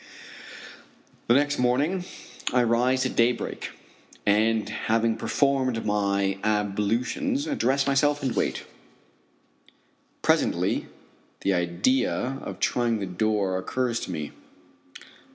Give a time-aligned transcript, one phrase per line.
[1.27, 2.05] The next morning
[2.51, 3.69] I rise at daybreak,
[4.25, 8.63] and having performed my ablutions, dress myself and wait.
[10.23, 10.87] Presently
[11.41, 14.31] the idea of trying the door occurs to me.